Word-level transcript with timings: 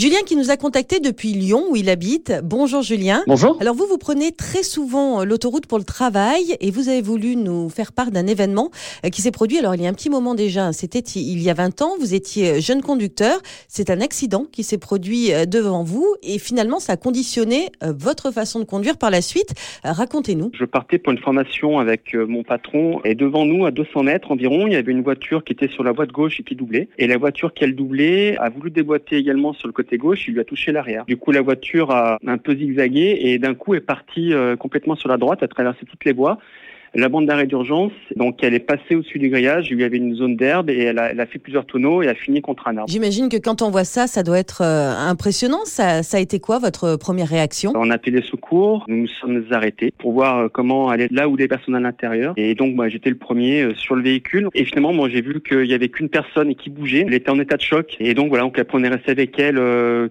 Julien 0.00 0.20
qui 0.24 0.34
nous 0.34 0.50
a 0.50 0.56
contacté 0.56 0.98
depuis 0.98 1.34
Lyon 1.34 1.66
où 1.68 1.76
il 1.76 1.90
habite. 1.90 2.32
Bonjour 2.42 2.80
Julien. 2.80 3.22
Bonjour. 3.26 3.58
Alors 3.60 3.74
vous, 3.74 3.84
vous 3.84 3.98
prenez 3.98 4.32
très 4.32 4.62
souvent 4.62 5.20
euh, 5.20 5.24
l'autoroute 5.26 5.66
pour 5.66 5.76
le 5.76 5.84
travail 5.84 6.56
et 6.58 6.70
vous 6.70 6.88
avez 6.88 7.02
voulu 7.02 7.36
nous 7.36 7.68
faire 7.68 7.92
part 7.92 8.10
d'un 8.10 8.26
événement 8.26 8.70
euh, 9.04 9.10
qui 9.10 9.20
s'est 9.20 9.30
produit 9.30 9.58
alors 9.58 9.74
il 9.74 9.82
y 9.82 9.86
a 9.86 9.90
un 9.90 9.92
petit 9.92 10.08
moment 10.08 10.34
déjà, 10.34 10.72
c'était 10.72 11.00
il 11.00 11.42
y 11.42 11.50
a 11.50 11.52
20 11.52 11.82
ans, 11.82 11.96
vous 12.00 12.14
étiez 12.14 12.62
jeune 12.62 12.80
conducteur, 12.80 13.42
c'est 13.68 13.90
un 13.90 14.00
accident 14.00 14.46
qui 14.50 14.62
s'est 14.62 14.78
produit 14.78 15.34
euh, 15.34 15.44
devant 15.44 15.84
vous 15.84 16.14
et 16.22 16.38
finalement 16.38 16.78
ça 16.78 16.94
a 16.94 16.96
conditionné 16.96 17.68
votre 17.82 18.30
façon 18.30 18.58
de 18.58 18.64
conduire 18.64 18.96
par 18.96 19.10
la 19.10 19.20
suite. 19.20 19.52
Racontez-nous. 19.84 20.50
Je 20.54 20.64
partais 20.64 20.96
pour 20.96 21.12
une 21.12 21.18
formation 21.18 21.78
avec 21.78 22.14
mon 22.14 22.42
patron 22.42 23.02
et 23.04 23.14
devant 23.14 23.44
nous 23.44 23.66
à 23.66 23.70
200 23.70 24.04
mètres 24.04 24.30
environ, 24.30 24.66
il 24.66 24.72
y 24.72 24.76
avait 24.76 24.92
une 24.92 25.02
voiture 25.02 25.44
qui 25.44 25.52
était 25.52 25.68
sur 25.68 25.84
la 25.84 25.92
voie 25.92 26.06
de 26.06 26.12
gauche 26.12 26.40
et 26.40 26.42
qui 26.42 26.54
doublait 26.54 26.88
et 26.96 27.06
la 27.06 27.18
voiture 27.18 27.52
qu'elle 27.52 27.76
doublait 27.76 28.38
a 28.38 28.48
voulu 28.48 28.70
déboîter 28.70 29.16
également 29.16 29.52
sur 29.52 29.68
le 29.68 29.74
côté 29.74 29.89
gauche, 29.98 30.26
il 30.28 30.34
lui 30.34 30.40
a 30.40 30.44
touché 30.44 30.72
l'arrière. 30.72 31.04
Du 31.04 31.16
coup, 31.16 31.32
la 31.32 31.40
voiture 31.40 31.90
a 31.90 32.18
un 32.26 32.38
peu 32.38 32.54
zigzagué 32.54 33.18
et 33.20 33.38
d'un 33.38 33.54
coup 33.54 33.74
est 33.74 33.80
partie 33.80 34.32
euh, 34.32 34.56
complètement 34.56 34.94
sur 34.94 35.08
la 35.08 35.16
droite, 35.16 35.42
a 35.42 35.48
traversé 35.48 35.86
toutes 35.86 36.04
les 36.04 36.12
voies 36.12 36.38
la 36.94 37.08
bande 37.08 37.26
d'arrêt 37.26 37.46
d'urgence, 37.46 37.92
donc 38.16 38.42
elle 38.42 38.54
est 38.54 38.58
passée 38.58 38.96
au-dessus 38.96 39.18
du 39.18 39.28
grillage, 39.28 39.68
il 39.70 39.80
y 39.80 39.84
avait 39.84 39.98
une 39.98 40.14
zone 40.14 40.36
d'herbe 40.36 40.70
et 40.70 40.78
elle 40.78 40.98
a, 40.98 41.26
fait 41.26 41.38
plusieurs 41.38 41.64
tonneaux 41.64 42.02
et 42.02 42.08
a 42.08 42.14
fini 42.14 42.40
contre 42.40 42.66
un 42.68 42.76
arbre. 42.76 42.90
J'imagine 42.90 43.28
que 43.28 43.36
quand 43.36 43.62
on 43.62 43.70
voit 43.70 43.84
ça, 43.84 44.06
ça 44.06 44.22
doit 44.22 44.38
être 44.38 44.62
euh, 44.62 44.92
impressionnant. 44.96 45.60
Ça, 45.64 46.02
ça, 46.02 46.16
a 46.16 46.20
été 46.20 46.40
quoi 46.40 46.58
votre 46.58 46.96
première 46.96 47.28
réaction? 47.28 47.72
On 47.76 47.90
a 47.90 47.94
appelé 47.94 48.20
les 48.20 48.26
secours, 48.26 48.84
nous 48.88 49.02
nous 49.02 49.08
sommes 49.08 49.44
arrêtés 49.52 49.92
pour 49.98 50.12
voir 50.12 50.38
euh, 50.38 50.48
comment 50.52 50.88
aller 50.88 51.08
là 51.10 51.28
où 51.28 51.36
les 51.36 51.46
personnes 51.46 51.76
à 51.76 51.80
l'intérieur. 51.80 52.34
Et 52.36 52.54
donc 52.54 52.74
moi 52.74 52.88
j'étais 52.88 53.10
le 53.10 53.16
premier 53.16 53.62
euh, 53.62 53.74
sur 53.74 53.94
le 53.94 54.02
véhicule. 54.02 54.48
Et 54.54 54.64
finalement 54.64 54.92
moi 54.92 55.08
j'ai 55.08 55.20
vu 55.20 55.40
qu'il 55.40 55.66
y 55.66 55.74
avait 55.74 55.88
qu'une 55.88 56.08
personne 56.08 56.54
qui 56.56 56.70
bougeait. 56.70 57.04
Elle 57.06 57.14
était 57.14 57.30
en 57.30 57.38
état 57.38 57.56
de 57.56 57.62
choc. 57.62 57.96
Et 58.00 58.14
donc 58.14 58.28
voilà, 58.28 58.44
donc 58.44 58.58
après 58.58 58.76
on 58.76 58.82
est 58.82 58.88
resté 58.88 59.12
avec 59.12 59.38
elle 59.38 59.60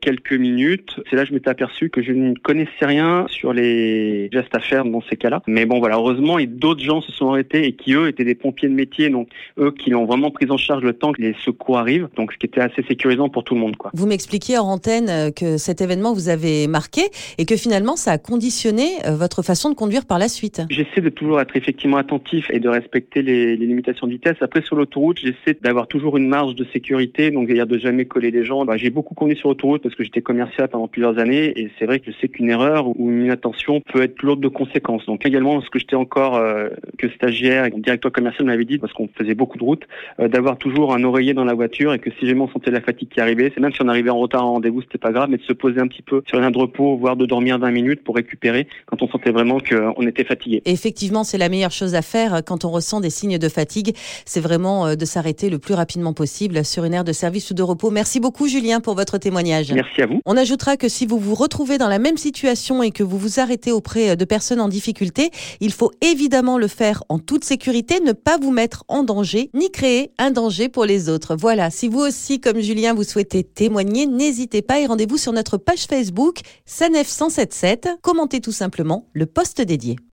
quelques 0.00 0.32
minutes. 0.32 1.00
C'est 1.10 1.16
là 1.16 1.22
que 1.22 1.28
je 1.28 1.34
m'étais 1.34 1.50
aperçu 1.50 1.90
que 1.90 2.02
je 2.02 2.12
ne 2.12 2.34
connaissais 2.34 2.86
rien 2.86 3.26
sur 3.28 3.52
les 3.52 4.30
gestes 4.32 4.54
à 4.54 4.60
faire 4.60 4.84
dans 4.84 5.02
ces 5.10 5.16
cas-là. 5.16 5.42
Mais 5.46 5.66
bon 5.66 5.78
voilà, 5.78 5.96
heureusement 5.96 6.38
il 6.38 6.61
d'autres 6.62 6.82
gens 6.82 7.00
se 7.00 7.12
sont 7.12 7.28
arrêtés 7.28 7.66
et 7.66 7.72
qui 7.72 7.92
eux 7.94 8.08
étaient 8.08 8.24
des 8.24 8.36
pompiers 8.36 8.68
de 8.68 8.74
métier, 8.74 9.10
donc 9.10 9.28
eux 9.58 9.72
qui 9.72 9.90
l'ont 9.90 10.06
vraiment 10.06 10.30
pris 10.30 10.46
en 10.48 10.56
charge 10.56 10.82
le 10.82 10.92
temps 10.92 11.12
que 11.12 11.20
les 11.20 11.34
secours 11.44 11.78
arrivent, 11.78 12.08
donc 12.16 12.32
ce 12.32 12.38
qui 12.38 12.46
était 12.46 12.60
assez 12.60 12.82
sécurisant 12.84 13.28
pour 13.28 13.44
tout 13.44 13.54
le 13.54 13.60
monde. 13.60 13.76
Quoi. 13.76 13.90
Vous 13.94 14.06
m'expliquiez 14.06 14.58
en 14.58 14.66
antenne 14.66 15.08
euh, 15.08 15.30
que 15.30 15.58
cet 15.58 15.80
événement 15.80 16.12
vous 16.12 16.28
avait 16.28 16.68
marqué 16.68 17.02
et 17.38 17.44
que 17.44 17.56
finalement 17.56 17.96
ça 17.96 18.12
a 18.12 18.18
conditionné 18.18 18.86
euh, 19.06 19.16
votre 19.16 19.42
façon 19.42 19.70
de 19.70 19.74
conduire 19.74 20.06
par 20.06 20.18
la 20.18 20.28
suite. 20.28 20.62
J'essaie 20.70 21.00
de 21.00 21.08
toujours 21.08 21.40
être 21.40 21.56
effectivement 21.56 21.96
attentif 21.96 22.48
et 22.50 22.60
de 22.60 22.68
respecter 22.68 23.22
les, 23.22 23.56
limitations 23.56 24.06
de 24.06 24.12
vitesse. 24.12 24.36
Après 24.40 24.62
sur 24.62 24.76
l'autoroute, 24.76 25.18
j'essaie 25.18 25.58
d'avoir 25.60 25.88
toujours 25.88 26.16
une 26.16 26.28
marge 26.28 26.54
de 26.54 26.64
sécurité, 26.72 27.30
donc 27.30 27.46
c'est-à-dire 27.46 27.66
de 27.66 27.78
jamais 27.78 28.04
coller 28.04 28.30
les 28.30 28.44
gens. 28.44 28.64
Bah, 28.64 28.76
j'ai 28.76 28.90
beaucoup 28.90 29.14
conduit 29.14 29.36
sur 29.36 29.48
l'autoroute 29.48 29.82
parce 29.82 29.94
que 29.94 30.04
j'étais 30.04 30.22
commercial 30.22 30.68
pendant 30.68 30.88
plusieurs 30.88 31.18
années 31.18 31.58
et 31.58 31.70
c'est 31.78 31.86
vrai 31.86 31.98
que 31.98 32.10
je 32.12 32.16
sais 32.18 32.28
qu'une 32.28 32.50
erreur 32.50 32.88
ou 32.88 33.10
une 33.10 33.24
inattention 33.24 33.80
peut 33.92 34.02
être 34.02 34.22
lourde 34.22 34.40
de 34.40 34.48
conséquences. 34.48 35.06
Donc 35.06 35.26
également, 35.26 35.60
ce 35.60 35.70
que 35.70 35.78
j'étais 35.78 35.96
encore 35.96 36.36
euh, 36.36 36.51
que 36.98 37.08
stagiaire 37.10 37.66
et 37.66 37.70
directeur 37.70 38.12
commercial 38.12 38.46
m'avait 38.46 38.64
dit, 38.64 38.78
parce 38.78 38.92
qu'on 38.92 39.08
faisait 39.16 39.34
beaucoup 39.34 39.58
de 39.58 39.64
routes, 39.64 39.84
euh, 40.20 40.28
d'avoir 40.28 40.58
toujours 40.58 40.94
un 40.94 41.04
oreiller 41.04 41.34
dans 41.34 41.44
la 41.44 41.54
voiture 41.54 41.92
et 41.94 41.98
que 41.98 42.10
si 42.18 42.26
jamais 42.26 42.40
on 42.40 42.48
sentait 42.48 42.70
la 42.70 42.80
fatigue 42.80 43.08
qui 43.08 43.20
arrivait, 43.20 43.50
c'est 43.54 43.60
même 43.60 43.72
si 43.72 43.82
on 43.82 43.88
arrivait 43.88 44.10
en 44.10 44.18
retard 44.18 44.44
en 44.46 44.52
rendez-vous, 44.52 44.82
c'était 44.82 44.98
pas 44.98 45.12
grave, 45.12 45.28
mais 45.30 45.38
de 45.38 45.42
se 45.42 45.52
poser 45.52 45.80
un 45.80 45.88
petit 45.88 46.02
peu 46.02 46.22
sur 46.26 46.40
un 46.40 46.50
de 46.50 46.58
repos, 46.58 46.96
voire 46.96 47.16
de 47.16 47.26
dormir 47.26 47.58
20 47.58 47.70
minutes 47.70 48.04
pour 48.04 48.16
récupérer 48.16 48.66
quand 48.86 49.02
on 49.02 49.08
sentait 49.08 49.30
vraiment 49.30 49.58
qu'on 49.60 50.06
était 50.06 50.24
fatigué. 50.24 50.62
Effectivement, 50.64 51.24
c'est 51.24 51.38
la 51.38 51.48
meilleure 51.48 51.70
chose 51.70 51.94
à 51.94 52.02
faire 52.02 52.42
quand 52.44 52.64
on 52.64 52.70
ressent 52.70 53.00
des 53.00 53.10
signes 53.10 53.38
de 53.38 53.48
fatigue, 53.48 53.94
c'est 54.24 54.40
vraiment 54.40 54.86
euh, 54.86 54.94
de 54.94 55.04
s'arrêter 55.04 55.50
le 55.50 55.58
plus 55.58 55.74
rapidement 55.74 56.12
possible 56.12 56.64
sur 56.64 56.84
une 56.84 56.94
aire 56.94 57.04
de 57.04 57.12
service 57.12 57.50
ou 57.50 57.54
de 57.54 57.62
repos. 57.62 57.90
Merci 57.90 58.20
beaucoup 58.20 58.48
Julien 58.48 58.80
pour 58.80 58.94
votre 58.94 59.18
témoignage. 59.18 59.72
Merci 59.72 60.02
à 60.02 60.06
vous. 60.06 60.20
On 60.26 60.36
ajoutera 60.36 60.76
que 60.76 60.88
si 60.88 61.06
vous 61.06 61.18
vous 61.18 61.34
retrouvez 61.34 61.78
dans 61.78 61.88
la 61.88 61.98
même 61.98 62.16
situation 62.16 62.82
et 62.82 62.90
que 62.90 63.02
vous 63.02 63.18
vous 63.18 63.40
arrêtez 63.40 63.72
auprès 63.72 64.16
de 64.16 64.24
personnes 64.24 64.60
en 64.60 64.68
difficulté, 64.68 65.30
il 65.60 65.72
faut 65.72 65.90
évidemment 66.00 66.41
le 66.42 66.68
faire 66.68 67.04
en 67.08 67.18
toute 67.18 67.44
sécurité, 67.44 68.00
ne 68.00 68.12
pas 68.12 68.38
vous 68.38 68.50
mettre 68.50 68.84
en 68.88 69.02
danger, 69.04 69.50
ni 69.54 69.70
créer 69.70 70.12
un 70.18 70.30
danger 70.30 70.68
pour 70.68 70.84
les 70.84 71.08
autres. 71.08 71.36
Voilà, 71.36 71.70
si 71.70 71.88
vous 71.88 72.00
aussi, 72.00 72.40
comme 72.40 72.60
Julien, 72.60 72.94
vous 72.94 73.04
souhaitez 73.04 73.44
témoigner, 73.44 74.06
n'hésitez 74.06 74.62
pas 74.62 74.80
et 74.80 74.86
rendez-vous 74.86 75.18
sur 75.18 75.32
notre 75.32 75.56
page 75.56 75.86
Facebook, 75.86 76.40
SANEF 76.66 77.08
177. 77.08 77.88
Commentez 78.02 78.40
tout 78.40 78.52
simplement 78.52 79.06
le 79.12 79.26
poste 79.26 79.60
dédié. 79.60 79.96